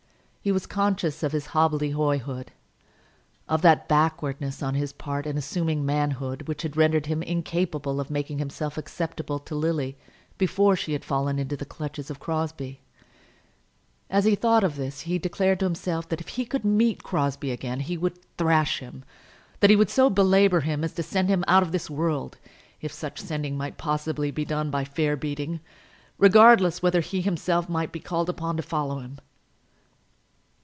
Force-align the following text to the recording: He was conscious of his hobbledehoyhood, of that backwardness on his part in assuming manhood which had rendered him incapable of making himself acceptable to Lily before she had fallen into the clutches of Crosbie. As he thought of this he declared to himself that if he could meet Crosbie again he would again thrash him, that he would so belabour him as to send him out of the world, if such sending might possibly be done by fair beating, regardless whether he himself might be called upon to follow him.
He 0.43 0.51
was 0.51 0.65
conscious 0.65 1.21
of 1.21 1.33
his 1.33 1.49
hobbledehoyhood, 1.49 2.47
of 3.47 3.61
that 3.61 3.87
backwardness 3.87 4.63
on 4.63 4.73
his 4.73 4.91
part 4.91 5.27
in 5.27 5.37
assuming 5.37 5.85
manhood 5.85 6.47
which 6.47 6.63
had 6.63 6.75
rendered 6.75 7.05
him 7.05 7.21
incapable 7.21 7.99
of 7.99 8.09
making 8.09 8.39
himself 8.39 8.75
acceptable 8.75 9.37
to 9.37 9.53
Lily 9.53 9.99
before 10.39 10.75
she 10.75 10.93
had 10.93 11.05
fallen 11.05 11.37
into 11.37 11.55
the 11.55 11.63
clutches 11.63 12.09
of 12.09 12.19
Crosbie. 12.19 12.81
As 14.09 14.25
he 14.25 14.33
thought 14.33 14.63
of 14.63 14.77
this 14.77 15.01
he 15.01 15.19
declared 15.19 15.59
to 15.59 15.67
himself 15.67 16.09
that 16.09 16.21
if 16.21 16.29
he 16.29 16.43
could 16.43 16.65
meet 16.65 17.03
Crosbie 17.03 17.51
again 17.51 17.79
he 17.81 17.95
would 17.95 18.13
again 18.13 18.23
thrash 18.39 18.79
him, 18.79 19.05
that 19.59 19.69
he 19.69 19.75
would 19.75 19.91
so 19.91 20.09
belabour 20.09 20.61
him 20.61 20.83
as 20.83 20.93
to 20.93 21.03
send 21.03 21.29
him 21.29 21.43
out 21.47 21.61
of 21.61 21.71
the 21.71 21.93
world, 21.93 22.39
if 22.81 22.91
such 22.91 23.19
sending 23.21 23.55
might 23.57 23.77
possibly 23.77 24.31
be 24.31 24.43
done 24.43 24.71
by 24.71 24.83
fair 24.85 25.15
beating, 25.15 25.59
regardless 26.17 26.81
whether 26.81 27.01
he 27.01 27.21
himself 27.21 27.69
might 27.69 27.91
be 27.91 27.99
called 27.99 28.27
upon 28.27 28.57
to 28.57 28.63
follow 28.63 29.01
him. 29.01 29.19